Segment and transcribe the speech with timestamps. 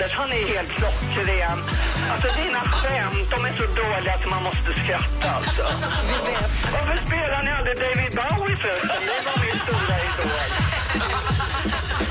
[0.00, 1.58] Anders, han är helt klockren.
[2.12, 5.62] Alltså dina skämt, de är så dåliga att man måste skratta alltså.
[6.72, 9.00] Varför spelar ni aldrig David Bowie förresten?
[9.10, 10.40] Det var min stora idol.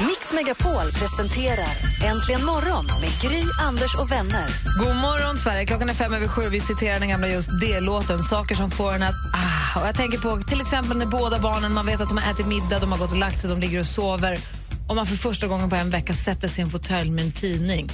[0.08, 1.74] Mix Megapol presenterar
[2.06, 4.48] Äntligen morgon med Gry, Anders och vänner.
[4.80, 5.66] God morgon, Sverige.
[5.66, 6.50] Klockan är fem över sju.
[6.50, 8.20] Vi citerar den gamla just D-låten.
[8.20, 9.16] Saker som får en att...
[9.34, 9.80] Ah.
[9.80, 12.48] Och jag tänker på till exempel när båda barnen, man vet att de har ätit
[12.48, 14.40] middag, de har gått och lagt sig, de ligger och sover
[14.90, 17.32] och man för första gången på en vecka sätter sig i en fåtölj med en
[17.32, 17.90] tidning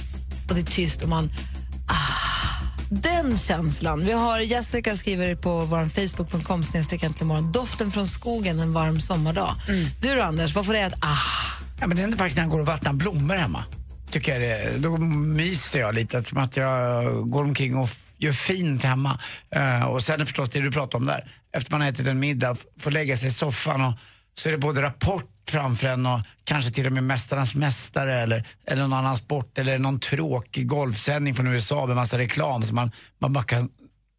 [0.48, 1.30] och det är tyst och man...
[1.88, 2.46] Ah,
[2.90, 4.04] den känslan.
[4.04, 6.62] Vi har Jessica skriver på vår Facebook.com
[7.20, 7.52] imorgon.
[7.52, 9.54] Doften från skogen en varm sommardag.
[10.00, 10.94] Du då, Anders, vad får dig att...
[11.00, 11.16] Ah,
[11.80, 13.64] Ja, men det är faktiskt när jag går och vattnar blommor hemma.
[14.10, 19.20] Tycker det, då myser jag lite, som att jag går omkring och gör fint hemma.
[19.50, 22.56] Eh, och sen förstås det du pratar om där, efter man har ätit en middag,
[22.80, 23.94] får lägga sig i soffan och
[24.34, 28.48] så är det både Rapport framför en och kanske till och med Mästarnas Mästare eller,
[28.66, 32.90] eller någon annan sport eller någon tråkig golfsändning från USA med massa reklam som man,
[33.18, 33.68] man bara kan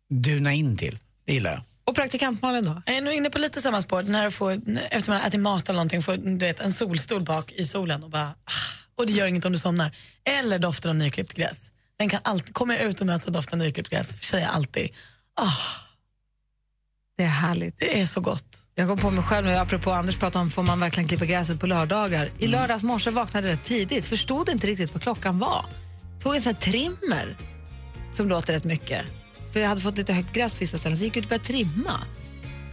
[0.09, 1.00] duna in till.
[1.25, 1.61] Det gillar jag.
[1.86, 2.81] och praktikant Malin då?
[2.86, 4.03] Jag är nog inne på lite samma spår.
[4.03, 4.52] När du får,
[4.92, 8.03] efter man har ätit mat eller någonting, får du vet, en solstol bak i solen
[8.03, 8.28] och bara...
[8.28, 9.92] ah, Och det gör inget om du somnar.
[10.25, 11.72] Eller doften av nyklippt gräs.
[12.00, 14.53] Den kan alltid, kommer jag ut och möts av doften av nyklippt gräs säger jag
[14.55, 14.89] alltid
[15.42, 15.52] ah,
[17.18, 17.80] Det är härligt.
[17.80, 18.44] det är så gott.
[18.76, 21.60] Jag kom på mig själv nu, apropå Anders pratade om får man verkligen klippa gräset
[21.60, 22.30] på lördagar.
[22.38, 25.66] I lördags morse vaknade jag rätt tidigt, förstod inte riktigt vad klockan var.
[26.20, 27.38] Tog en sån här trimmer
[28.12, 29.06] som låter rätt mycket.
[29.54, 31.45] För jag hade fått lite högt gräs på vissa ställen så gick ut och började
[31.45, 32.02] trimma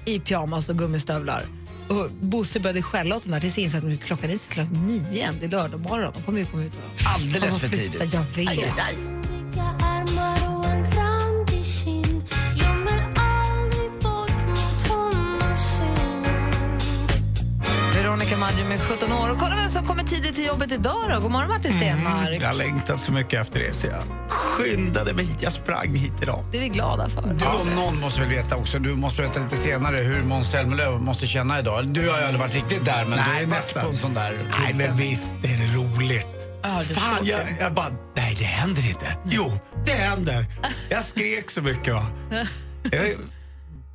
[0.04, 1.46] i pyjamas och gummistövlar.
[1.88, 5.24] Och Bosse började skälla åt den där tills jag insåg att klockan är slagit nio
[5.24, 6.12] än, det är lördag morgon.
[6.14, 8.14] De kommer ju komma ut och Alldeles för tidigt.
[8.14, 8.48] Jag vet.
[8.48, 9.93] Aj, aj,
[18.14, 19.28] Veronica Maggio med 17 år.
[19.30, 21.20] Och kolla vem som kommer tidigt till jobbet idag då.
[21.20, 22.42] God morgon Martin Stenmark.
[22.42, 25.42] Jag har längtat så mycket efter det så jag skyndade mig hit.
[25.42, 26.44] Jag sprang hit idag.
[26.52, 27.22] Det är vi glada för.
[27.22, 31.26] Du någon måste väl veta också, du måste veta lite senare hur Måns Zelmerlöw måste
[31.26, 31.86] känna idag.
[31.86, 34.38] Du har ju aldrig varit riktigt där men du har varit på en sån där
[34.60, 36.26] Nej, men visst är det roligt.
[36.62, 39.16] Det är Fan, jag, jag bara, nej det händer inte.
[39.24, 39.52] Jo,
[39.86, 40.46] det händer.
[40.90, 42.02] Jag skrek så mycket va.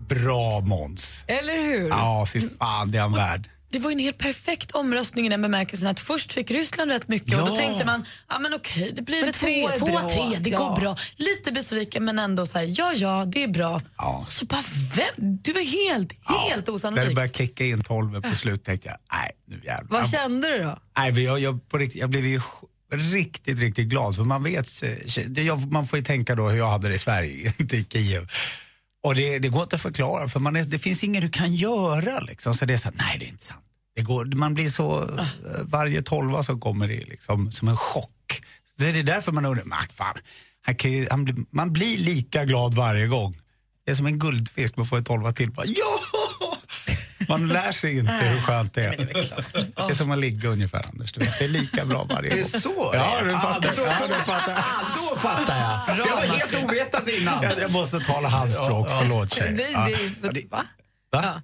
[0.09, 1.25] Bra Måns.
[1.28, 1.88] Eller hur?
[1.90, 3.50] Ja, fy fan, det är han värd.
[3.72, 7.07] Det var ju en helt perfekt omröstning i den bemärkelsen att först fick Ryssland rätt
[7.07, 7.56] mycket och då Ja.
[7.57, 10.57] tänkte man, ja men okej, det blir Men väl två tre, två, tre, det Ja.
[10.57, 10.97] går bra.
[11.16, 13.81] Lite besviken men ändå så här, ja ja, det är bra.
[13.97, 14.18] Ja.
[14.18, 14.63] Och så bara,
[14.96, 15.38] vem?
[15.41, 19.31] Du var helt, helt När det började klicka in 12 på slut tänkte jag, nej
[19.47, 20.00] nu jävlar.
[20.00, 20.78] Vad kände du då?
[20.97, 22.41] Nej, jag, jag, på riktigt, jag blev ju
[23.13, 24.16] riktigt, riktigt glad.
[24.16, 27.53] För man vet, eh, man får ju tänka då hur jag hade det i Sverige,
[27.59, 28.28] inte i Kiev.
[29.04, 31.56] Och det, det går inte att förklara, för man är, det finns inget du kan
[31.56, 32.20] göra.
[32.20, 32.54] Liksom.
[32.54, 33.64] Så det är så här, nej det är inte sant.
[33.96, 35.26] Det går, man blir så, eh,
[35.64, 38.42] varje tolva som kommer det liksom som en chock.
[38.78, 40.16] Så det är därför man undrar, fan,
[40.62, 43.38] han kan ju, han blir, man blir lika glad varje gång.
[43.86, 45.52] Det är som en guldfisk, man får en tolva till.
[45.52, 46.00] Bara, ja!
[47.30, 48.98] Man lär sig inte hur skönt det är.
[49.76, 51.12] Det är som att ligga ungefär Anders.
[51.12, 51.40] Du vet.
[51.40, 52.40] Det är lika bra varje gång.
[52.40, 52.92] Är det så?
[52.94, 53.74] Ja, du Ah, fattar.
[53.76, 54.64] då- Ja, du fattar.
[54.96, 55.97] Då fattar jag.
[56.07, 57.44] Jag var helt ovetande innan.
[57.44, 59.69] Jag, jag måste tala handspråk, förlåt Det, tjejer.
[60.22, 60.31] Ja.
[60.31, 60.66] det, va?
[61.12, 61.22] Va?
[61.24, 61.41] Ja.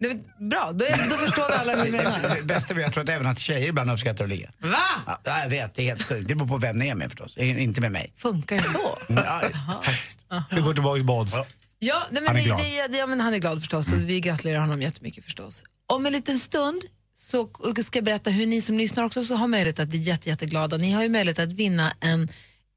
[0.00, 2.36] Det, är bra, då, är, då förstår vi alla hur du menar.
[2.36, 4.50] Det bästa är jag tror att även att tjejer ibland uppskattar att ligga.
[4.58, 4.76] Va?
[5.24, 6.28] Ja, jag vet, det är helt sjukt.
[6.28, 7.36] Det beror på vem ni är med förstås.
[7.36, 8.12] Inte med mig.
[8.16, 8.98] Funkar det så?
[9.08, 9.42] Ja,
[9.82, 10.24] faktiskt.
[10.50, 11.34] Vi går tillbaka till Måns.
[11.78, 12.58] Ja, nej, men Han är glad.
[12.58, 15.62] Det, det, ja, men han är glad förstås och vi gratulerar honom jättemycket förstås.
[15.86, 16.82] Om en liten stund
[17.16, 17.48] så
[17.84, 20.76] ska jag berätta hur ni som lyssnar också så har möjlighet att bli jätte, jätteglada.
[20.76, 22.28] Ni har ju möjlighet att vinna en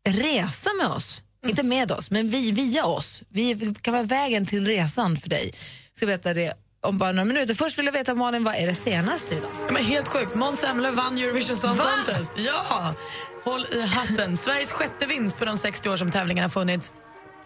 [0.06, 1.22] resa med oss.
[1.48, 3.24] Inte med oss, men vi, via oss.
[3.30, 5.52] Vi kan vara vägen till resan för dig.
[5.94, 7.54] Ska berätta det om bara några minuter.
[7.54, 9.50] Först vill jag veta Malin, vad är det senaste idag?
[9.68, 11.84] Ja, Men helt sjukt, Måns Zelmerlöw vann Eurovision Song Va?
[11.96, 12.32] Contest.
[12.38, 12.94] Ja!
[13.44, 14.38] Håll i hatten.
[14.38, 16.92] Sveriges sjätte vinst på de 60 år som tävlingen har funnits.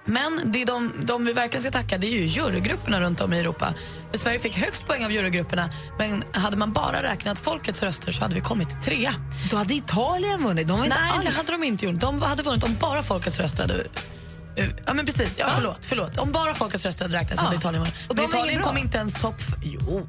[0.10, 3.34] Men det är de, de vi verkligen ska tacka det är ju jurygrupperna runt om
[3.34, 3.74] i Europa.
[4.12, 8.22] För Sverige fick högst poäng av jurygrupperna men hade man bara räknat folkets röster så
[8.22, 9.14] hade vi kommit trea.
[9.50, 10.68] Då hade Italien vunnit.
[10.68, 12.00] De Nej, alls- det hade de inte gjort.
[12.00, 13.74] De hade vunnit om bara folkets röster hade...
[13.74, 15.36] Uh, Ja, men precis.
[15.40, 16.18] Ja, förlåt, förlåt.
[16.18, 17.42] Om bara folkets röster hade räknats Ja.
[17.44, 17.96] hade Italien vunnit.
[18.16, 19.42] Men Italien kom inte ens topp...
[19.64, 20.08] Jo.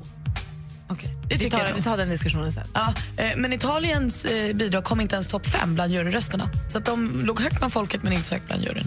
[0.88, 1.16] Okej.
[1.22, 2.66] Det Vi tycker tar, jag vi tar den diskussionen sen.
[2.74, 6.44] Ja, eh, men Italiens eh, bidrag kom inte ens topp fem bland juryrösterna.
[6.72, 8.84] Så att de låg högt bland folket men inte så högt bland juryn.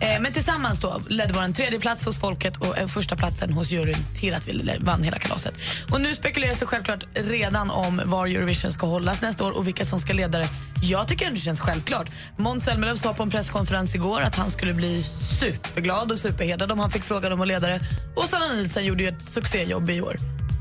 [0.00, 3.70] Eh, men tillsammans då ledde vår tredje plats hos folket och eh, första platsen hos
[3.70, 5.54] juryn till att vi vann hela kalaset.
[5.92, 9.84] Och nu spekuleras det självklart redan om var Eurovision ska hållas nästa år och vilka
[9.84, 10.48] som ska leda det.
[10.82, 12.10] Jag tycker det känns självklart.
[12.36, 15.04] Måns Zelmerlöw sa på en presskonferens igår att han skulle bli
[15.40, 17.80] superglad och superhedrad om han fick frågan om att leda det.
[18.16, 20.16] Och Sanna Nielsen gjorde ju ett succéjobb i år.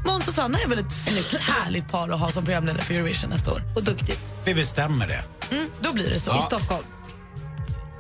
[0.06, 3.30] Måns och Sanna är väl ett snyggt, härligt par att ha som programledare för Eurovision
[3.30, 3.62] nästa år.
[3.76, 4.34] Och duktigt.
[4.46, 5.24] Vi bestämmer det.
[5.56, 6.38] Mm, då blir det så.
[6.38, 6.84] I Stockholm.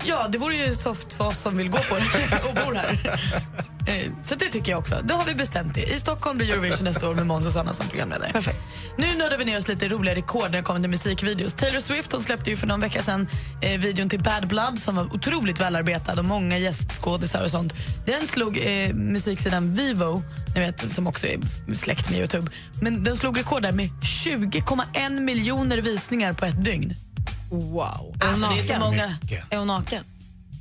[0.07, 3.19] Ja, det vore ju soft för oss som vill gå på det och bor här.
[3.88, 4.95] Eh, Så det tycker jag också.
[5.04, 5.83] Då har vi bestämt det.
[5.83, 8.31] I Stockholm blir Eurovision nästa år med Måns och Sanna som programledare.
[8.31, 8.57] Perfekt.
[8.98, 11.54] Nu nördar vi ner oss lite i roliga rekord när det kommer till musikvideos.
[11.54, 13.27] Taylor Swift hon släppte ju för någon vecka sedan
[13.62, 17.74] eh, videon till Bad Blood som var otroligt välarbetad och många gästskådisar och sånt.
[18.06, 20.24] Den slog eh, musiksidan Vivo,
[20.56, 21.39] ni vet, som också är
[21.75, 22.51] släkt med Youtube,
[22.81, 26.94] men den slog rekord där med 20,1 miljoner visningar på ett dygn.
[27.49, 28.15] Wow.
[28.19, 29.17] Alltså, det är så många...
[29.49, 30.03] Är hon naken?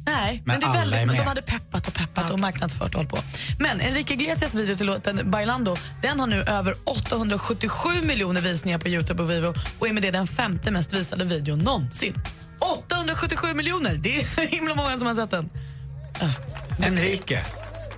[0.07, 2.95] Nej, men, Men det är väldigt, är men de hade peppat och peppat och marknadsfört
[2.95, 3.19] och hållit på.
[3.59, 8.89] Men Enrique Iglesias video till låten Bailando den har nu över 877 miljoner visningar på
[8.89, 12.15] Youtube och Vivo och är med det den femte mest visade videon någonsin.
[12.79, 13.95] 877 miljoner!
[13.95, 15.51] Det är så himla många som har sett den.
[16.87, 17.45] Enrique.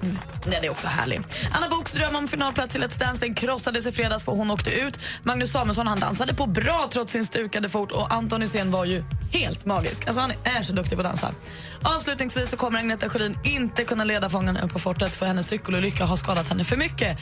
[0.03, 0.19] Mm.
[0.45, 1.21] Den är också härlig.
[1.53, 4.71] Anna Boks dröm om finalplats i Let's Dance den krossades i fredags för hon åkte
[4.71, 4.99] ut.
[5.23, 9.05] Magnus Samuelsson han dansade på bra trots sin stukade fot och Anton Hysén var ju
[9.33, 10.07] helt magisk.
[10.07, 11.35] Alltså han är så duktig på att dansa.
[11.83, 16.05] Avslutningsvis så kommer Agneta Sjödin inte kunna leda Fångarna upp på fortet för hennes cykelolycka
[16.05, 17.19] har skadat henne för mycket.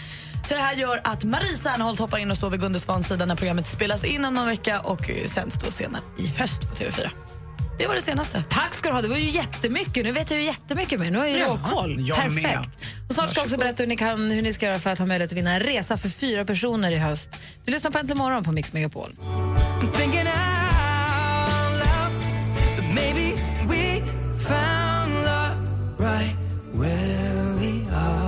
[0.48, 3.26] Så det här gör att Marie Serneholt hoppar in och står vid Gunde Svans sida
[3.26, 6.74] när programmet spelas in om någon vecka och eh, sänds då senare i höst på
[6.74, 7.35] TV4.
[7.78, 8.44] Det var det senaste.
[8.50, 9.02] Tack ska du ha.
[9.02, 10.04] Det var ju jättemycket.
[10.04, 11.10] Nu vet jag ju jättemycket mer.
[11.10, 12.12] Nu har jag ju Ja, råkoll.
[12.16, 12.42] Perfekt.
[12.42, 12.66] med.
[13.08, 14.98] Och snart ska jag också berätta hur ni, kan, hur ni ska göra för att
[14.98, 17.30] ha möjlighet att vinna en resa för fyra personer i höst.
[17.64, 19.12] Du lyssnar på Äntligen morgon på Mix Megapol.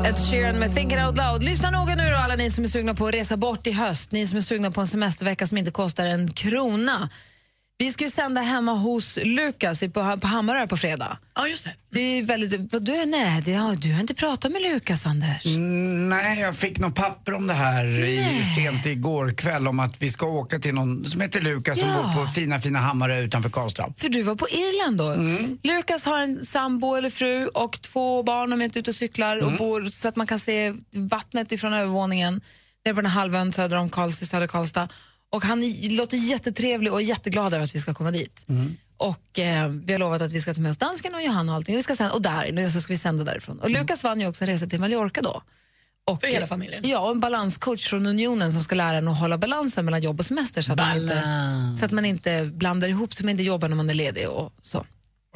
[0.06, 1.43] Ed Sheeran med Thinking Out Loud.
[1.43, 4.12] Lyssna noga nu då alla ni som är sugna på att resa bort i höst.
[4.12, 7.09] Ni som är sugna på en semestervecka som inte kostar en krona.
[7.81, 11.19] Vi ska ju sända hemma hos Lukas i- på, på Hammarö på fredag.
[11.35, 11.75] Ja, just det.
[11.91, 15.47] Det är väldigt, du, är, nej, det, ja, du har inte pratat med Lukas, Anders.
[15.47, 20.03] Mm, nej, jag fick något papper om det här i, sent igår kväll om att
[20.03, 22.13] vi ska åka till någon som heter Lukas som Ja.
[22.17, 23.93] bor på fina, fina Hammarö utanför Karlstad.
[23.97, 25.15] För du var på Irland då.
[25.69, 29.37] Lukas har en sambo eller fru och två barn, de är inte ute och cyklar
[29.45, 32.41] och bor så att man kan se vattnet ifrån övervåningen
[32.85, 34.89] nere på den halvön söder om Karlstad, söder Karlstad.
[35.31, 38.45] Och han låter jättetrevlig och jätteglad över att vi ska komma dit.
[38.97, 41.57] Och eh, vi har lovat att vi ska ta med oss dansken och Johanna och
[41.57, 41.75] allting.
[41.75, 43.61] Och, vi ska sända, och där, och så ska vi sända därifrån.
[43.61, 45.43] Och Lukas vann ju också en resa till Mallorca då.
[46.07, 46.89] Och, För hela familjen.
[46.89, 50.21] Ja, och en balanscoach från Unionen som ska lära en att hålla balansen mellan jobb
[50.21, 51.23] och semester så att, man inte,
[51.79, 54.53] så att man inte blandar ihop, så man inte jobbar när man är ledig och
[54.63, 54.87] så.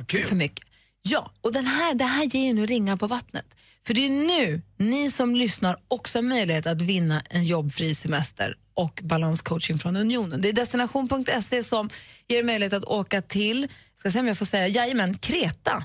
[0.06, 0.25] Kul.
[0.25, 0.67] För mycket.
[1.03, 3.47] Ja, och den här, det här ger ju nu ringar på vattnet.
[3.87, 8.56] För det är nu ni som lyssnar också har möjlighet att vinna en jobbfri semester
[8.75, 10.40] och balanscoaching från Unionen.
[10.40, 11.90] Det är destination.se som
[12.29, 15.84] ger er möjlighet att åka till, ska se om jag får säga, jajamän, Kreta.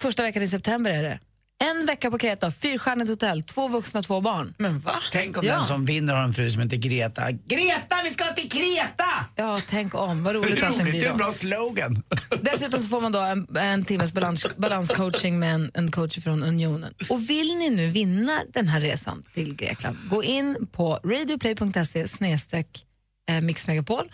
[0.00, 1.20] Första veckan i september är det.
[1.64, 4.54] En vecka på Kreta, fyrstjärnigt hotell, två vuxna, två barn.
[4.58, 4.92] Men va?
[5.12, 5.54] Tänk om Ja.
[5.54, 7.30] den som vinner har en fru som heter Greta.
[7.30, 9.04] Greta, vi ska till Kreta!
[9.36, 11.12] Ja, tänk om, vad roligt allting Roligt, blir det är då.
[11.12, 12.02] en bra slogan.
[12.42, 16.42] Dessutom så får man då en, en timmes balans, balanscoaching med en, en coach från
[16.42, 16.94] Unionen.
[17.10, 22.86] Och vill ni nu vinna den här resan till Grekland, gå in på radioplay.se snedstreck
[23.30, 24.12] eh, mixmegapol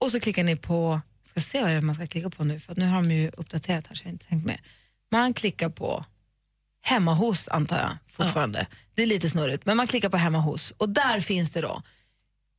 [0.00, 2.60] och så klickar ni på, ska se vad det är man ska klicka på nu
[2.60, 4.58] för nu har de ju uppdaterat här så jag har inte tänkt med.
[5.12, 6.04] Man klickar på
[6.82, 8.66] hemma hos antar jag fortfarande.
[8.94, 11.82] Det är lite snurrigt men man klickar på hemma hos och där finns det då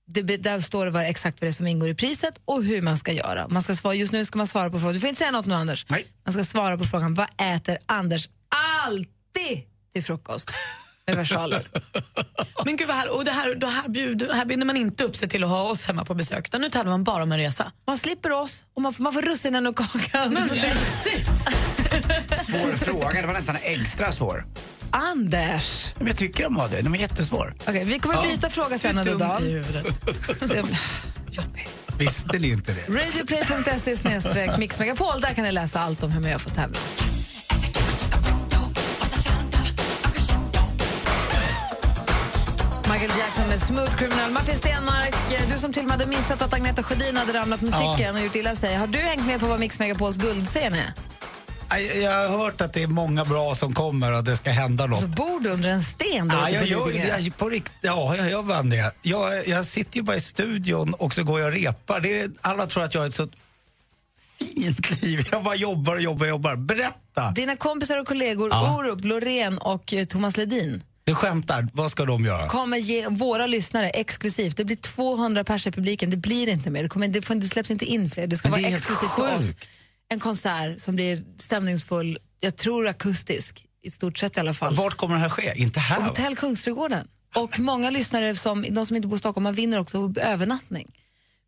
[0.07, 2.81] det, där står det vad, exakt vad det är som ingår i priset och hur
[2.81, 3.47] man ska göra.
[3.47, 5.45] Man ska svara, just nu ska man svara på frågan, du får inte säga något
[5.45, 5.85] nu Anders.
[5.89, 6.07] Nej.
[6.25, 8.29] Man ska svara på frågan, vad äter Anders
[8.85, 9.61] alltid
[9.93, 10.51] till frukost?
[11.07, 11.67] Med versaler.
[12.65, 15.15] Men gud vad här, och det här, det här, bjuder, här binder man inte upp
[15.15, 17.37] sig till att ha oss hemma på besök utan nu tävlar man bara om en
[17.37, 17.71] resa.
[17.85, 20.33] Man slipper oss och man får, man får russinen och kakan.
[20.33, 20.49] Men!
[22.37, 24.45] Svår fråga, det var nästan extra svår.
[24.91, 25.95] Anders!
[25.97, 27.55] Men jag tycker de var det, de var jättesvår.
[27.67, 29.65] Okej, vi kommer byta fråga sen under dagen.
[31.97, 32.93] Visste ni inte det?
[32.93, 36.79] Radioplay.se snedstreck mixmegapol, där kan ni läsa allt om hur man gör för att tävla.
[42.91, 44.31] Michael Jackson med Smooth Criminal.
[44.31, 47.61] Martin Stenmark, eh, du som till och med hade missat att Agneta Sjödin hade ramlat
[47.61, 48.75] med cykeln och gjort illa sig.
[48.75, 50.93] Har du hängt med på vad Mix Megapols guldscen är?
[51.79, 54.49] Jag, jag har hört att det är många bra som kommer och att det ska
[54.51, 54.99] hända något.
[54.99, 58.43] Så bor du under en sten då Ja, jag, jag, på rikt, ja, jag gör
[58.43, 58.95] fan det.
[59.01, 62.01] Jag, jag sitter ju bara i studion och så går jag och repar.
[62.01, 63.27] Det är, alla tror att jag har ett så
[64.39, 65.27] fint liv.
[65.31, 66.55] Jag bara jobbar och jobbar och jobbar.
[66.55, 67.31] Berätta!
[67.35, 68.77] Dina kompisar och kollegor Ja.
[68.77, 71.67] Orup, Loreen och eh, Thomas Ledin Du skämtar.
[71.73, 72.47] Vad ska de göra?
[72.47, 74.57] kommer ge våra lyssnare exklusivt.
[74.57, 76.09] Det blir 200 pers i publiken.
[76.09, 76.83] Det blir inte mer.
[76.83, 78.27] Det, kommer, det, får, det släpps inte in fler.
[78.27, 79.55] Det ska Men det vara är helt exklusivt för oss.
[80.13, 84.75] En konsert som blir stämningsfull, jag tror akustisk, i stort sett i alla fall.
[84.75, 85.53] Vart kommer det här ske?
[85.55, 85.99] Inte här?
[85.99, 86.05] va?
[86.05, 87.07] Hotell Kungsträdgården.
[87.35, 90.91] Och många lyssnare, som, de som inte bor i Stockholm, man vinner också övernattning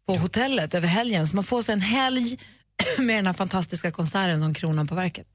[0.07, 1.27] på hotellet över helgen.
[1.27, 2.37] Så man får sig en helg
[2.97, 5.27] med den här fantastiska konserten som kronan på verket.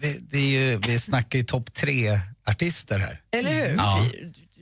[0.00, 3.20] Vi, det är ju, vi snackar ju topp tre artister här.
[3.32, 3.76] Eller hur?
[3.76, 4.06] Ja.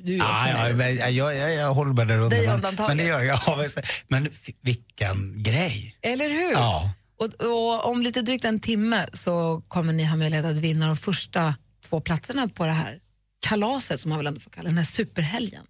[0.05, 2.37] Du är också Ja, men jag, jag, jag, håller med där under.
[2.37, 2.89] Dig men- undantaget.
[2.89, 3.41] Men det gör jag.
[3.47, 3.85] Ja, men
[4.23, 5.97] Men vilken grej.
[6.03, 6.53] Eller hur?
[6.53, 6.91] Ja.
[7.25, 10.97] Och, och om lite drygt en timme så kommer ni ha möjlighet att vinna de
[10.97, 12.99] första två platserna på det här
[13.47, 15.65] kalaset som man väl ändå får kalla det, den här superhelgen.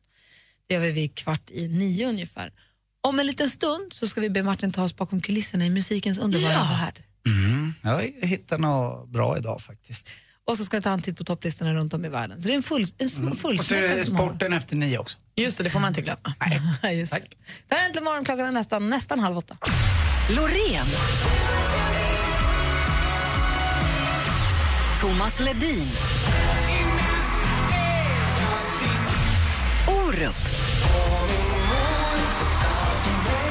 [0.67, 2.53] Det gör vi vid kvart i nio ungefär.
[3.01, 6.19] Om en liten stund så ska vi be Martin ta oss bakom kulisserna i musikens
[6.19, 6.79] underbara Ja.
[6.85, 7.03] värld.
[7.27, 7.75] Mm.
[7.83, 10.11] Jag hittar något bra idag faktiskt.
[10.45, 12.41] Och så ska vi ta en titt på topplistorna runt om i världen.
[12.43, 15.19] Så det är en full, en sm- Och så är det sporten efter nio också.
[15.37, 16.35] Just det, det får man inte glömma.
[16.93, 17.13] Just.
[17.13, 17.21] det.
[17.69, 19.57] Det här är Äntligen morgon, klockan är nästan, nästan halv åtta.
[20.29, 20.87] Loreen.
[25.01, 25.89] Thomas Ledin.
[29.89, 30.35] Orup.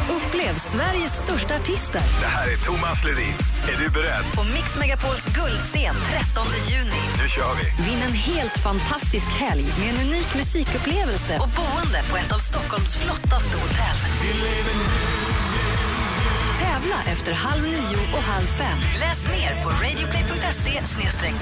[0.09, 3.33] Upplev Sveriges största artister Det här är Thomas Ledin.
[3.67, 4.25] Är du beredd?
[4.35, 7.01] på Mix Megapols guldscen 13 juni.
[7.21, 7.83] Nu kör vi!
[7.83, 12.95] Vinn en helt fantastisk helg med en unik musikupplevelse och boende på ett av Stockholms
[12.95, 13.97] flottaste hotell.
[16.81, 18.77] Tävla efter halv nio och halv fem.
[18.99, 20.81] Läs mer på radioplay.se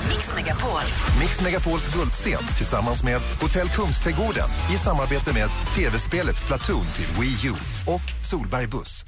[0.09, 0.81] mixmegapol.
[1.19, 7.53] Mix Megapols guldscen tillsammans med Hotell Kungsträdgården i samarbete med tv-spelet Splatoon till Wii U
[7.93, 9.05] och Solberg Buss.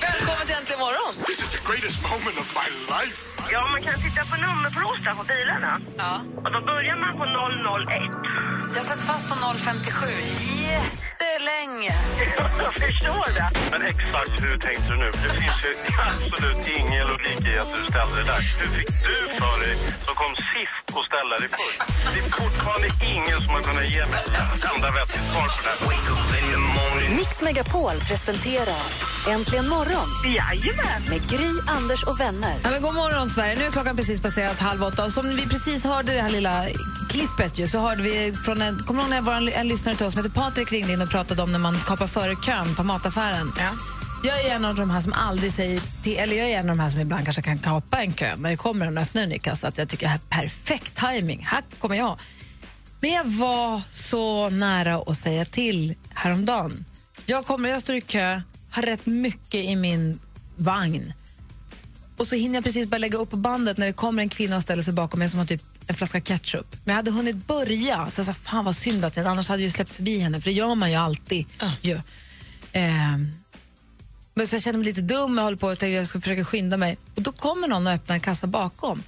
[0.00, 1.12] Välkommen till Äntligen morgon!
[1.26, 3.16] This is the greatest moment of my life.
[3.52, 5.72] Ja, man kan titta på nummerplåtar på bilarna.
[6.02, 6.14] Ja.
[6.44, 8.57] Och då börjar man på 001.
[8.74, 10.06] Jag satt fast på 057
[10.68, 11.94] jättelänge.
[12.64, 13.48] Jag förstår det.
[13.72, 15.10] Men exakt hur tänkte du nu?
[15.10, 15.72] Det finns ju
[16.08, 18.42] absolut ingen logik i att du ställde det där.
[18.60, 21.80] Hur fick du för dig, som kom sist, att ställa dig först?
[22.14, 24.20] Det är fortfarande ingen som har kunnat ge mig
[24.56, 26.67] ett enda vettigt svar på det här.
[27.16, 28.82] Mix Megapol presenterar
[29.28, 31.02] Äntligen morgon Jajamän.
[31.08, 32.60] med Gry, Anders och vänner.
[32.62, 33.58] Ja, men god morgon, Sverige.
[33.58, 35.04] Nu är klockan precis passerat halv åtta.
[35.04, 36.66] Och som vi precis hörde det här lilla
[37.10, 40.24] klippet ju, så hörde vi från en, kommer var en, en lyssnare till oss som
[40.24, 43.52] heter Patrik ringde in och pratade om när man kapar före kön på mataffären.
[43.58, 43.70] Ja.
[44.22, 46.76] Jag är en av de här som aldrig säger till, eller jag är en av
[46.76, 49.22] de här som ibland kanske kan kapa en kö när det kommer en och öppnar
[49.22, 49.68] en ny kassa.
[49.68, 51.46] Att jag tycker det här är perfekt timing.
[51.50, 52.18] Här kommer jag.
[53.00, 56.84] Men jag var så nära att säga till häromdagen.
[57.30, 60.18] Jag, kommer, jag står i kö, har rätt mycket i min
[60.56, 61.12] vagn.
[62.16, 64.56] Och så hinner jag precis börja lägga upp på bandet när det kommer en kvinna
[64.56, 66.66] och ställer sig bakom mig som har typ en flaska ketchup.
[66.84, 69.62] Men jag hade hunnit börja, så jag sa fan vad synd att jag, annars hade
[69.62, 71.46] jag ju släppt förbi henne, för det gör man ju alltid.
[71.82, 72.00] Ju.
[72.72, 73.32] Ehm,
[74.34, 76.44] men så jag känner mig lite dum, jag håller på och tänker jag ska försöka
[76.44, 76.98] skynda mig.
[77.14, 79.02] Och då kommer någon och öppnar en kassa bakom.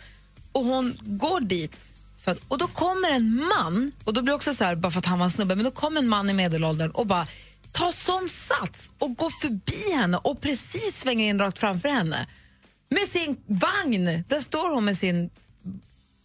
[0.52, 1.76] Och hon går dit.
[2.24, 5.06] Att, och då kommer en man, och då blir också så här, bara för att
[5.06, 7.26] han var en snubbe, men då kommer en man i medelåldern och bara
[7.72, 12.26] tar sån sats och går förbi henne och precis svänger in rakt framför henne.
[12.88, 15.30] Med sin vagn, där står hon med sin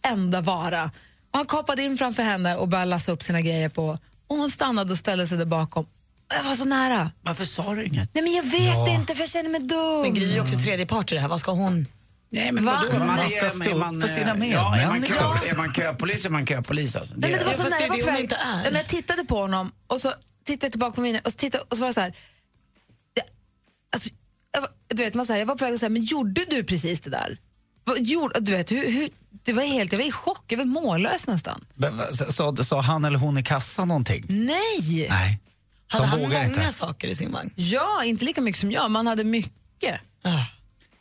[0.06, 0.84] enda vara.
[1.30, 3.98] Och han kapade in framför henne och började lassa upp sina grejer på.
[4.26, 5.86] Och hon stannade och ställde sig där bakom.
[6.28, 7.10] Jag var så nära.
[7.22, 8.10] Varför sa du inget?
[8.14, 10.02] Nej men jag vet inte för jag känner mig dum.
[10.02, 11.28] Men Gry är också tredje part i det här.
[11.28, 11.86] Vad ska hon?
[12.30, 12.84] Nej, men Va?
[12.92, 13.04] vadå?
[13.04, 15.48] Man är- ska stå upp man, för sina eh, Ja, är man, kö, medmänniskor.
[15.48, 16.96] är man köpolis är man köpolis.
[16.96, 17.14] Alltså.
[17.16, 17.96] Nej, men det var Ja, så fast nära.
[17.98, 18.56] Jag inte är.
[18.56, 20.12] Ja, men Jag tittade på honom och så
[20.46, 22.16] tittade jag tillbaka på mina och så, tittade, och så var det så här.
[23.14, 23.22] Det,
[23.92, 24.10] alltså,
[24.52, 26.64] jag, var, du vet, man säger, jag var på väg att säga, men gjorde du
[26.64, 27.38] precis det där?
[27.84, 30.64] Vad, gjorde, du vet, hur, hur, det var helt, jag var i chock, jag var
[30.64, 31.64] mållös nästan.
[32.30, 34.24] Sa, sa, han eller hon i kassan någonting?
[34.28, 35.06] Nej!
[35.08, 35.40] Nej.
[35.88, 36.72] Hade De han vågar många inte.
[36.72, 37.50] saker i sin vagn?
[37.54, 40.00] Ja, inte lika mycket som jag, man hade mycket.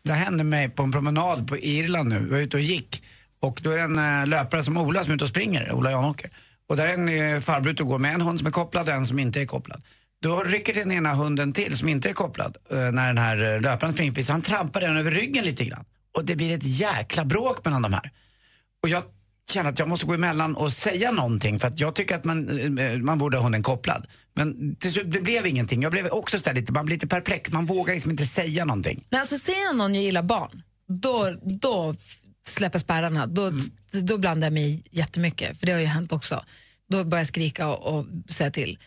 [0.03, 2.15] Det hände mig på en promenad på Irland nu.
[2.15, 3.03] Jag var ute och gick.
[3.39, 5.91] Och då är det en eh, löpare som Ola som är ute och springer, Ola
[5.91, 6.29] Janåker.
[6.67, 8.89] Och där är en eh, farbror ute och går med en hund som är kopplad
[8.89, 9.81] och en som inte är kopplad.
[10.21, 13.61] Då rycker den ena hunden till som inte är kopplad eh, när den här eh,
[13.61, 14.23] löparen springer förbi.
[14.23, 15.85] Så han trampar den över ryggen lite grann.
[16.17, 18.11] Och det blir ett jäkla bråk mellan de här.
[18.83, 19.03] Och jag
[19.51, 22.49] känner att jag måste gå emellan och säga någonting för att jag tycker att man,
[23.05, 24.07] man borde ha hunden kopplad.
[24.33, 25.81] Men till slut, det blev ingenting.
[25.81, 29.05] Jag blev också så lite, man blir lite perplex, man vågar liksom inte säga någonting.
[29.09, 31.95] Nej, alltså, ser jag någon jag gillar barn, då, då
[32.47, 33.51] släpper spärrarna, då,
[34.01, 36.45] då blandar jag mig jättemycket, för det har ju hänt också.
[36.89, 38.77] Då börjar jag skrika och, och säga till.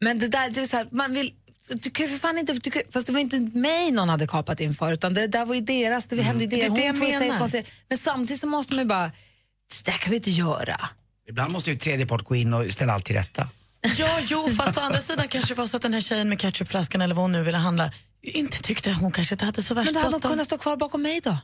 [0.00, 1.32] Men det där, det är så här, man vill
[1.68, 4.26] du kan ju för fan inte, du kan, fast det var inte mig någon hade
[4.26, 6.74] kapat inför, utan det där var ju deras, det hände ju Det är deras.
[6.76, 7.48] det Hon jag får ju säga menar.
[7.48, 7.66] sig.
[7.88, 10.88] Men samtidigt så måste man ju bara, det där kan vi inte göra.
[11.28, 13.48] Ibland måste ju tredje part gå in och ställa allt till rätta.
[13.98, 16.40] Ja, jo, fast å andra sidan kanske det var så att den här tjejen med
[16.40, 17.92] ketchupflaskan eller vad hon nu ville handla
[18.22, 20.76] inte tyckte hon kanske inte hade så värst Men då hade hon kunnat stå kvar
[20.76, 21.36] bakom mig då.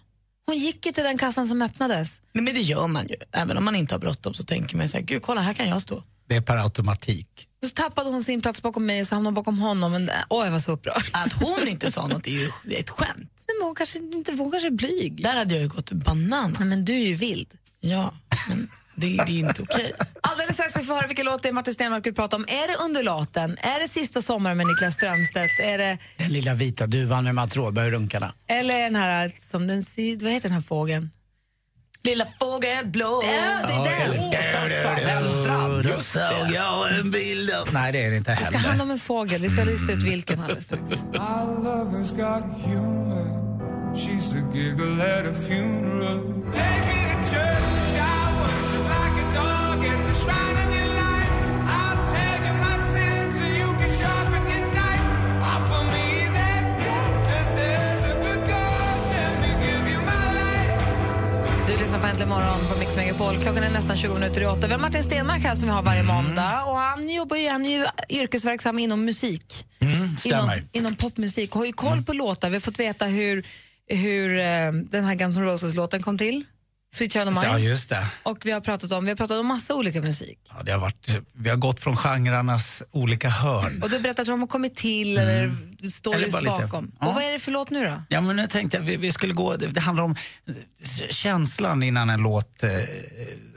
[0.49, 2.21] Hon gick ju till den kassan som öppnades.
[2.33, 3.17] Nej, men det gör man ju.
[3.33, 5.69] Även om man inte har bråttom så tänker man så här, gud kolla här kan
[5.69, 6.03] jag stå.
[6.29, 7.49] Det är per automatik.
[7.65, 9.93] Så tappade hon sin plats bakom mig och så hamnade hon bakom honom.
[9.93, 11.03] Men, åh, jag var så upprörd.
[11.13, 13.31] Att hon inte sa något är ju ett skämt.
[13.49, 15.23] Nej, men hon kanske inte kanske är blyg.
[15.23, 16.57] Där hade jag ju gått banan.
[16.59, 17.49] Nej, men du är ju vild.
[17.81, 18.15] Ja,
[18.49, 19.93] men det, det är inte okej.
[20.21, 22.45] Alldeles strax ska vi få höra vilken låt det är Martin Stenmarck vill prata om.
[22.49, 23.57] Är det Under låten?
[23.61, 25.61] Är det Sista sommaren med Niklas Strömstedt?
[25.61, 28.33] Är det, Den lilla vita duvan med Mats Rådberg och runkarna.
[28.49, 29.85] eller den här, som den,
[30.23, 31.11] vad heter den här fågeln?
[32.03, 33.21] Lilla fågel blå.
[33.23, 33.77] Det är den.
[35.83, 37.69] Då just såg jag en bild av...
[37.73, 38.59] Nej, det är det inte Det ska heller.
[38.59, 39.41] handla om en fågel.
[39.41, 41.03] Vi ska lista ut vilken alldeles strax.
[43.95, 46.19] She's the giggle at a funeral.
[46.53, 47.91] Take me to church.
[47.99, 51.37] I worship like a dog at the shrine of your life.
[51.79, 55.07] I'll tell you my sins and you can sharpen your knife.
[55.55, 56.07] Offer me
[56.39, 56.63] that
[57.39, 58.99] instead of good God.
[59.15, 61.67] Let me give you my life.
[61.67, 63.37] Du lyssnar på Äntligen morgon på Mix Megapol.
[63.43, 64.67] Klockan är nästan 20 minuter i åtta.
[64.67, 66.65] Vi har Martin Stenmarck här som vi har varje måndag.
[66.67, 67.87] Och han, jobbar ju, han är ju
[68.21, 69.65] yrkesverksam inom musik.
[70.19, 70.57] stämmer.
[70.57, 71.53] Inom, inom popmusik.
[71.53, 72.51] Har ju koll på låtar.
[72.51, 73.47] Vi har fått veta hur,
[73.89, 76.45] hur eh, den här Guns N' Roses-låten kom till.
[76.95, 77.47] Sweet Child of Mine.
[77.47, 78.07] Ja, just det.
[78.23, 80.39] Och vi har pratat om, vi har pratat om massa olika musik.
[80.57, 83.83] Ja, det har varit, vi har gått från genrernas olika hörn.
[83.83, 85.53] Och du har berättat hur de har kommit till eller
[85.93, 86.67] stories Eller bara lite.
[86.67, 86.93] bakom.
[87.01, 87.07] Ja.
[87.07, 88.03] Och vad är det för låt nu då?
[88.09, 90.15] Ja, men nu tänkte jag vi, vi skulle gå, det, det handlar om
[91.11, 92.71] känslan innan en låt eh,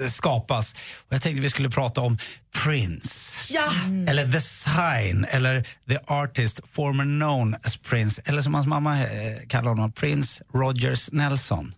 [0.09, 0.73] skapas.
[1.07, 2.17] Och jag tänkte vi skulle prata om
[2.63, 3.53] Prince.
[3.53, 3.71] Ja!
[4.07, 8.21] Eller The Sign, eller The Artist former known as Prince.
[8.25, 9.07] Eller som hans mamma eh,
[9.47, 11.73] kallar honom, Prince Rogers Nelson.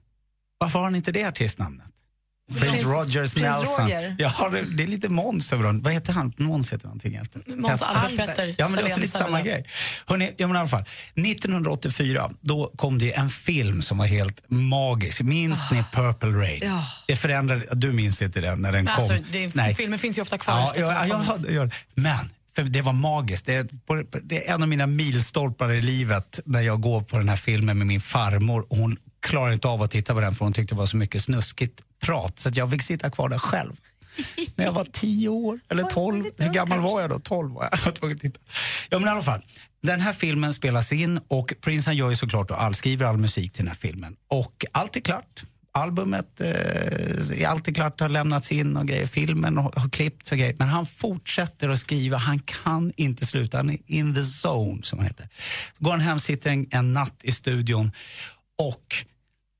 [0.63, 1.85] Varför har han inte det artistnamnet?
[2.53, 3.83] Prince, Prince- Rogers Prince Nelson.
[3.85, 4.15] Roger?
[4.19, 5.81] Ja, det, det är lite Måns över honom.
[5.81, 6.33] Vad heter han?
[6.37, 7.41] Måns heter någonting efter.
[7.55, 8.55] Måns Albert Petter.
[8.57, 9.65] Ja, men det är också lite samma grej.
[10.05, 10.83] Hörrni, ja, men i alla fall.
[11.15, 15.21] 1984, då kom det en film som var helt magisk.
[15.21, 16.61] Minns ni Purple Rain?
[16.63, 16.83] Ja.
[17.07, 19.25] Det förändrade, du minns inte den när den Alltså, kom?
[19.31, 19.75] det, Nej.
[19.75, 22.15] filmen finns ju ofta kvar Ja, efter ja, ja, ja, ja, men
[22.55, 23.45] för det var magiskt.
[23.45, 23.67] Det är,
[24.27, 27.77] det är en av mina milstolpar i livet när jag går på den här filmen
[27.77, 28.65] med min farmor.
[28.69, 30.97] Och hon klarar inte av att titta på den för hon tyckte det var så
[30.97, 32.39] mycket snuskigt prat.
[32.39, 33.73] Så jag fick sitta kvar där själv.
[34.55, 36.25] när jag var tio år, eller tolv.
[36.37, 37.19] Hur gammal var jag då?
[37.19, 37.93] Tolv var jag.
[38.09, 38.39] jag titta.
[38.89, 39.41] Ja, men i alla fall.
[39.81, 43.17] Den här filmen spelas in och Prince han gör ju såklart och all, skriver all
[43.17, 44.15] musik till den här filmen.
[44.27, 45.43] Och allt är klart.
[45.71, 49.05] Albumet eh, är alltid klart, har lämnats in och grejer.
[49.05, 50.55] Filmen har, har klippts och grejer.
[50.59, 52.17] Men han fortsätter att skriva.
[52.17, 53.57] Han kan inte sluta.
[53.57, 55.29] Han är in the zone, som han heter.
[55.77, 57.91] Så går han hem, sitter en, en natt i studion
[58.57, 59.05] och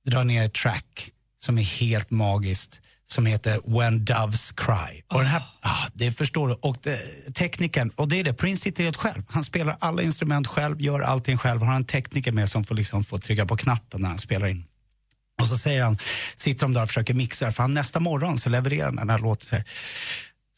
[0.06, 1.12] drar ner ett track
[1.42, 5.02] som är helt magiskt som heter When Doves Cry.
[5.08, 6.54] Och den här, ah, det förstår du.
[6.54, 7.00] Och det,
[7.34, 9.24] tekniken, och det är det, Prince sitter helt själv.
[9.30, 11.60] Han spelar alla instrument själv, gör allting själv.
[11.60, 14.48] Han har en tekniker med som får, liksom, får trycka på knappen när han spelar
[14.48, 14.66] in.
[15.42, 15.98] Och så säger han,
[16.36, 19.20] sitter de där och försöker mixa, för han, nästa morgon så levererar han den här
[19.20, 19.48] låten.
[19.48, 19.66] Så här,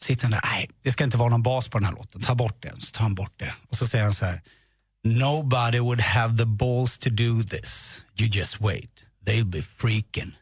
[0.01, 2.35] sitter han där, nej det ska inte vara någon bas på den här låten, ta
[2.35, 2.81] bort den.
[2.81, 3.53] Så tar han bort det.
[3.69, 4.41] Och så säger han så här,
[5.03, 8.03] Nobody would have the balls to do this.
[8.19, 9.05] You just wait.
[9.25, 10.35] They'll be freaking.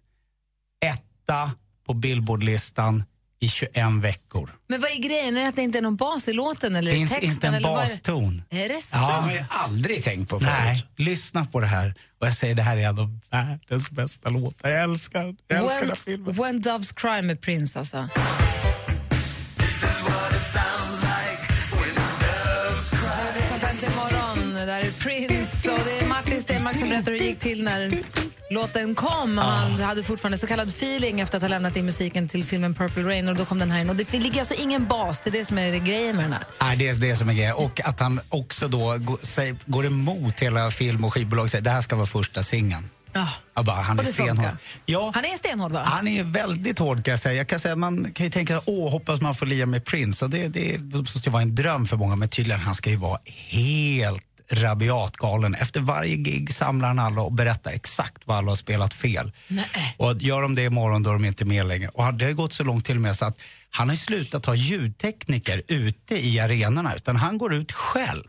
[0.85, 1.51] Etta
[1.87, 3.03] på Billboardlistan
[3.39, 4.49] i 21 veckor.
[4.67, 5.37] Men vad är grejen?
[5.37, 7.29] Är det att det inte är någon bas i låten eller Finns texten?
[7.29, 7.79] inte en eller är det?
[7.81, 8.43] baston.
[8.49, 8.81] Är det Ja.
[8.81, 9.23] sant?
[9.25, 10.49] har jag aldrig tänkt på förut.
[10.51, 11.95] Nej, lyssna på det här.
[12.19, 14.69] Och jag säger det här är en av världens bästa låtar.
[14.69, 16.25] Jag älskar, jag älskar den här filmen.
[16.35, 18.09] When, When Doves Cry med Prince alltså.
[23.95, 24.53] Morgon.
[24.53, 27.91] Där är Prince och det är Martin Stenmarck som berättar hur det gick till när
[28.53, 29.37] låten kom.
[29.37, 33.03] Han hade fortfarande så kallad feeling efter att ha lämnat in musiken till filmen Purple
[33.03, 33.89] Rain och då kom den här in.
[33.89, 36.43] Och det ligger alltså ingen bas, det är det som är grejen med den här.
[36.61, 37.55] Nej, det är det som är grejen.
[37.55, 38.97] Och att han också då
[39.65, 42.89] går, emot hela film och skivbolag och säger det här ska vara första singeln.
[43.13, 43.27] Ja.
[43.55, 44.57] Jag bara, han är stenhård.
[44.85, 45.83] Ja, Han är stenhård va?
[45.85, 47.35] Han är väldigt hård kan jag säga.
[47.35, 50.25] Jag kan säga man kan ju tänka, åh, hoppas man får lira med Prince.
[50.25, 52.89] Och det, det, det måste ju vara en dröm för många, men tydligen han ska
[52.89, 55.55] ju vara helt rabiat galen.
[55.55, 59.31] Efter varje gig samlar han alla och berättar exakt vad alla har spelat fel.
[59.47, 59.95] Nej.
[59.97, 61.87] Och gör de det imorgon då är de inte med längre.
[61.87, 63.37] Och det har gått så långt till och med så att
[63.69, 68.23] han har slutat ha ljudtekniker ute i arenorna utan han går ut själv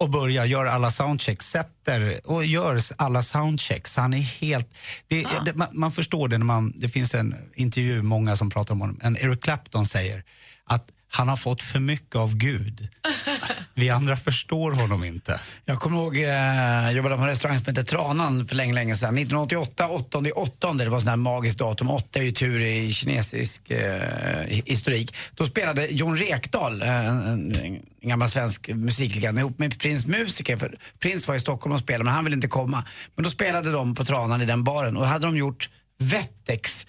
[0.00, 3.96] och börjar, gör alla soundchecks, sätter och gör alla soundchecks.
[3.96, 4.74] Han är helt...
[5.08, 6.72] Det, det, man, man förstår det när man...
[6.76, 9.00] Det finns en intervju, många som pratar om honom.
[9.02, 10.24] En Eric Clapton säger
[10.64, 12.88] att han har fått för mycket av Gud.
[13.80, 15.40] Vi andra förstår honom inte.
[15.64, 19.18] Jag kommer ihåg, jag jobbade på en restaurang som hette Tranan för länge, länge sedan.
[19.18, 21.90] 1988, 8 8 det var sån här magiskt datum.
[21.90, 25.16] 8 är ju tur i kinesisk eh, historik.
[25.34, 27.52] Då spelade Jon Rekdal, eh, en, en,
[28.00, 30.56] en gammal svensk musiklegend, ihop med Prins musiker.
[30.56, 32.84] För Prins var i Stockholm och spelade, men han ville inte komma.
[33.14, 36.86] Men då spelade de på Tranan i den baren och hade de gjort Vettex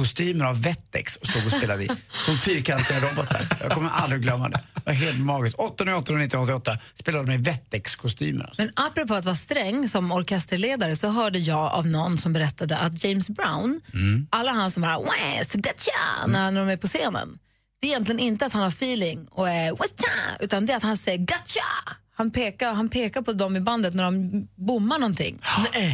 [0.00, 1.88] kostymer av Vettex och stod och spelade i.
[2.12, 3.40] Som fyrkantiga robotar.
[3.60, 4.60] Jag kommer aldrig glömma det.
[4.74, 5.56] Det var helt magiskt.
[5.58, 8.44] 8 8 1988 spelade de i Vettex-kostymer.
[8.44, 8.62] Alltså.
[8.62, 13.04] Men apropå att vara sträng som orkesterledare så hörde jag av någon som berättade att
[13.04, 14.26] James Brown, Mm.
[14.30, 17.38] alla han som bara "Wes, gotcha", när när de är på scenen,
[17.80, 20.82] det är egentligen inte att han har feeling och är "Whatcha", utan det är att
[20.82, 21.96] han säger gotcha.
[22.20, 25.42] Han pekar, han pekar på dem i bandet när de bommar någonting.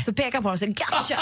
[0.05, 1.19] Så pekar han på dem och säger gotcha.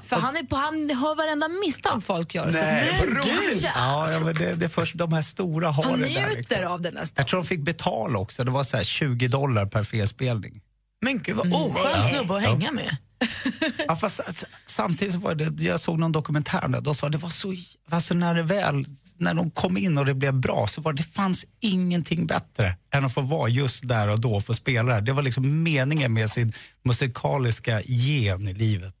[0.04, 2.50] För han, är på, han hör varenda misstag folk gör.
[2.52, 3.72] Nej, så, gotcha.
[3.74, 6.26] Ja, ja, men det, det är först de här stora har Han det där.
[6.26, 6.66] njuter Liksom.
[6.72, 7.14] av det nästan.
[7.22, 8.44] Jag tror de fick betala också.
[8.44, 10.60] Det var så här 20 dollar per felspelning.
[11.02, 12.08] Men gud vad oskön Ja.
[12.10, 12.48] snubbe att Ja.
[12.50, 12.96] hänga med.
[13.88, 17.28] Ja, fast samtidigt var det, jag såg någon dokumentär om det, de sa det var
[17.28, 17.54] så,
[17.90, 21.02] alltså när det väl, när de kom in och det blev bra så var det,
[21.02, 24.94] det fanns ingenting bättre än att få vara just där och då och få spela
[24.94, 25.00] det.
[25.00, 26.52] Det var liksom meningen med sin
[26.84, 28.94] musikaliska gen i livet.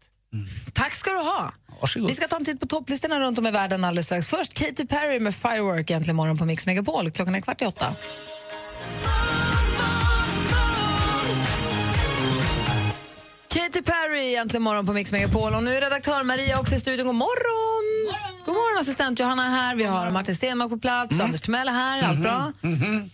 [0.72, 1.52] Tack ska du ha.
[1.80, 2.08] Varsågod.
[2.08, 4.28] Vi ska ta en titt på topplistorna runt om i världen alldeles strax.
[4.28, 7.10] Först Katy Perry med Firework äntligen morgon på Mix Megapol.
[7.10, 7.94] Klockan är kvart i åtta.
[13.54, 15.54] Katy Perry äntligen morgon på Mix Megapol.
[15.54, 17.06] Och nu är redaktör Maria också i studion.
[17.06, 17.84] God morgon!
[18.44, 19.76] God morgon assistent Johanna är här.
[19.76, 21.20] Vi har Martin Stenmark på plats.
[21.20, 22.02] Anders Timell är här.
[22.02, 22.52] Allt bra?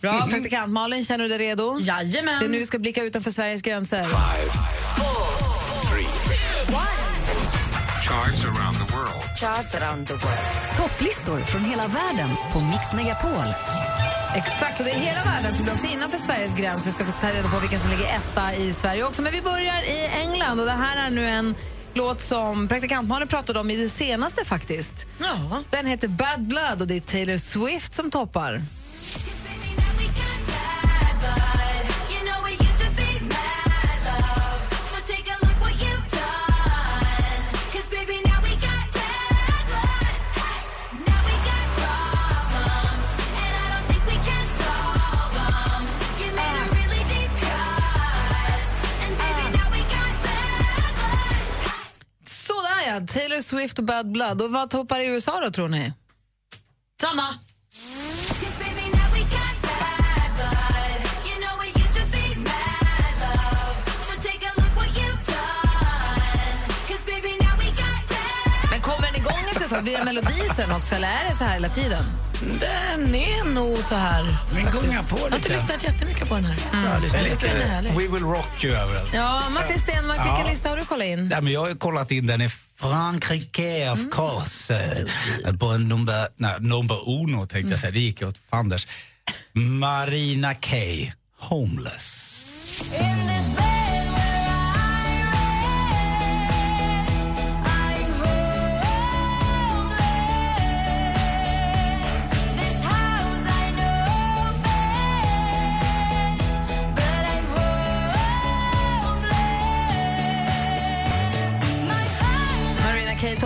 [0.01, 0.27] Bra.
[0.31, 1.79] Praktikant Malin, känner du dig redo?
[1.81, 2.41] Jajamän.
[2.41, 4.05] Det är nu vi ska blicka utanför Sveriges gränser.
[8.09, 9.39] Charts around the world.
[9.41, 10.77] Charts around the world.
[10.77, 13.55] Topplistor från hela världen på Mix Megapol.
[14.35, 16.87] Exakt, och det är hela världen som blir också innanför Sveriges gräns.
[16.87, 19.23] Vi ska få ta reda på vilken som ligger etta i Sverige också.
[19.23, 21.55] Men vi börjar i England och det här är nu en
[21.95, 25.07] låt som praktikantmannen pratade om i det senaste faktiskt.
[25.19, 25.63] Ja.
[25.71, 28.63] Den heter Bad Blood och det är Taylor Swift som toppar.
[53.51, 54.43] Swift och Bad Blood.
[54.43, 55.93] Och vad toppar i USA då tror ni?
[57.01, 57.23] Samma.
[69.81, 69.85] Tag?
[69.85, 72.05] Blir det melodi sen också eller är det så här hela tiden?
[72.61, 74.25] Den är nog så här.
[74.53, 74.85] Men faktiskt.
[74.85, 75.61] gunga på Jag har inte lite.
[75.61, 76.57] lyssnat jättemycket på den här.
[76.93, 77.59] Ja, lyssna Jag tycker lite.
[77.59, 77.91] den är härlig.
[77.93, 79.11] We will rock you överallt.
[79.15, 80.51] Ja, Martin Stenmark, vilken Ja.
[80.51, 81.29] lista har du kollat in?
[81.33, 82.49] Ja, men jag har ju kollat in den i
[82.81, 84.75] Frankrike, of course.
[85.45, 88.87] Eh, På en number, nej, number uno tänkte jag säga, det gick åt fanders.
[89.53, 92.37] Marina Kaye, Homeless.
[92.91, 93.30] Marina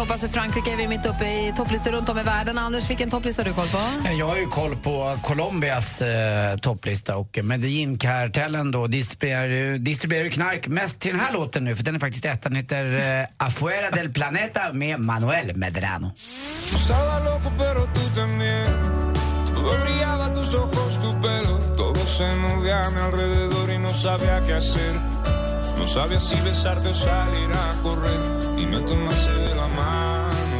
[0.06, 0.76] toppas i Frankrike.
[0.76, 2.58] Vi är mitt uppe i topplistor runt om i världen.
[2.58, 3.78] Anders, vilken topplista har du koll på?
[4.18, 10.30] Jag har ju koll på Colombias eh, topplista och Medellin-kartellen då distribuerar, ju- distribuerar ju
[10.30, 12.48] knark mest till den här låten nu för den är faktiskt etta.
[12.48, 16.10] Den heter eh, Afuera del Planeta med Manuel Medrano.
[25.78, 28.20] No sabía si besarte o salir a correr.
[28.58, 30.58] Y me tomaste de la mano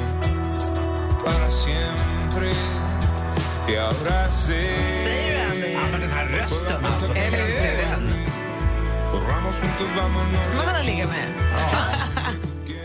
[1.24, 2.50] para siempre.
[3.68, 4.90] Y ahora sé.
[4.90, 5.72] Säger du?
[5.72, 7.14] Ja, men den här rösten alltså.
[7.14, 7.60] Eller hur?
[7.60, 8.26] den.
[9.12, 10.46] Corramos juntos, vámonos.
[10.46, 11.28] Ska man kunna ligga med?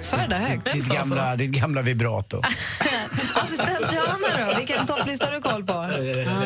[0.10, 0.74] För det högt.
[0.74, 2.42] Ditt gamla, ditt gamla vibrato.
[3.36, 5.88] Assistent Johanna då, vilken topplista har du koll på?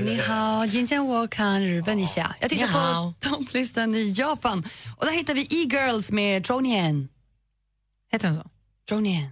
[0.01, 2.35] Ni hao, jinjian wokan, ruben isha.
[2.39, 4.63] Jag tittar på topplistan i Japan
[4.97, 7.07] och där hittar vi E-Girls med Tronian.
[8.11, 8.49] Heter den så?
[8.89, 9.31] Tronian.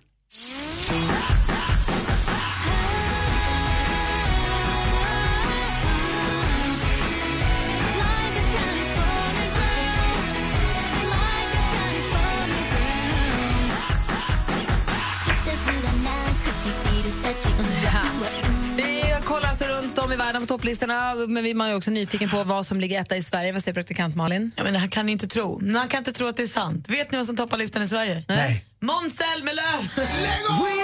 [19.42, 22.44] Kollar alltså runt om i världen på topplistorna, men vi- man är också nyfiken på
[22.44, 23.52] vad som ligger etta i Sverige.
[23.52, 24.52] Vad säger praktikant Malin?
[24.56, 25.60] Ja, men det här kan ni inte tro.
[25.62, 26.90] Man kan inte tro att det är sant.
[26.90, 28.24] Vet ni vad som toppar listan i Sverige?
[28.28, 28.66] Nej.
[28.82, 29.82] Måns Zelmerlöw!
[29.96, 30.04] We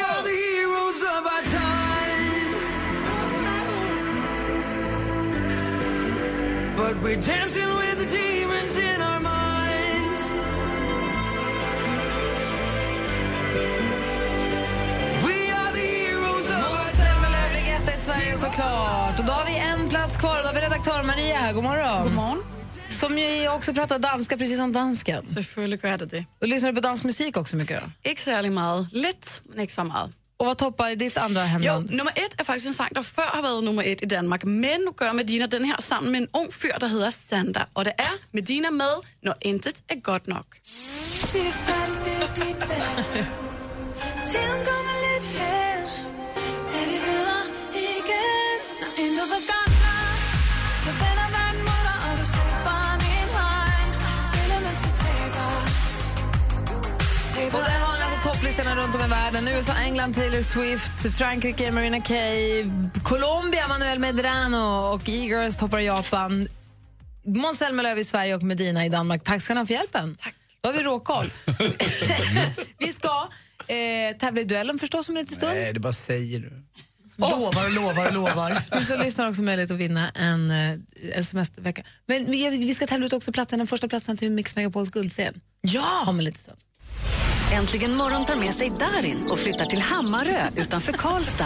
[0.10, 2.54] are the heroes of our time.
[6.78, 8.18] But we're dancing with the
[18.08, 19.20] Sverige såklart.
[19.20, 20.42] Och då har vi en plats kvar.
[20.42, 21.54] Då har vi redaktör Maria här.
[21.54, 22.04] God morgon.
[22.04, 22.44] God morgon.
[22.90, 25.26] Som ju också pratar danska precis som dansken.
[25.26, 26.26] Selvfølgelig gør det det.
[26.42, 27.84] Och lyssnar du på dansmusik också mycket?
[28.04, 28.88] Ikke særlig meget.
[28.92, 30.12] Lidt, men ikke så meget.
[30.40, 31.90] Och vad toppar ditt andra Jo, hemland?
[31.90, 34.46] nummer ett er faktisk en sang, der før har været nummer et i Danmark.
[34.46, 37.66] Men nu gør Medina den her sammen med en ung fyr, der hedder Sander.
[37.74, 38.94] Og det er Medina med,
[39.24, 40.46] når intet er godt nok.
[58.58, 59.48] topplistorna runt om i världen.
[59.48, 62.66] USA, England, Taylor Swift, Frankrike, Marina Kaye,
[63.04, 66.48] Colombia, Manuel Medrano och E-Girls toppar Japan.
[67.26, 69.24] Måns Zelmerlöw i Sverige och Medina i Danmark.
[69.24, 70.16] Tack ska ni ha för hjälpen.
[70.22, 70.36] Tack.
[70.62, 71.32] Då har vi råkoll.
[72.80, 73.30] vi ska
[73.68, 75.54] eh, tävla i duellen förstås om en liten stund.
[75.54, 76.64] Nej, det bara säger du.
[77.16, 78.64] Lovar och lovar och lovar.
[78.76, 80.80] Ni som lyssnar också möjlighet att vinna en, eh,
[81.14, 81.84] en semestervecka.
[82.06, 85.42] Men vi vi ska tävla ut också platsen, den första platsen till Mix Megapols guldscen.
[85.62, 86.04] Ja!
[86.08, 86.60] Om en liten stund.
[87.52, 91.46] Äntligen morgon tar med sig Darin och flyttar till Hammarö utanför Karlstad.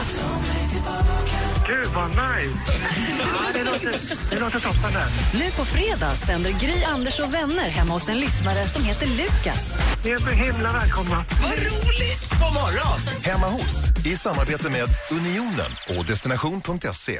[1.67, 2.71] Gud, vad nice!
[3.19, 3.95] Ja, det, låter,
[4.29, 5.39] det låter toppen där.
[5.39, 9.77] Nu på fredag sänder Gry, Anders och vänner hemma hos en lyssnare som heter Lukas.
[10.05, 11.25] Ni är så himla välkomna.
[11.43, 12.29] Vad roligt!
[12.29, 12.99] God morgon!
[13.23, 17.19] Hemma hos i samarbete med Unionen och destination.se.